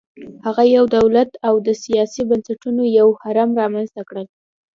هغه 0.45 0.63
یو 0.75 0.85
دولت 0.97 1.29
او 1.47 1.53
د 1.67 1.69
سیاسي 1.83 2.21
بنسټونو 2.29 2.83
یو 2.99 3.07
هرم 3.21 3.49
رامنځته 3.61 4.01
کړل 4.09 4.25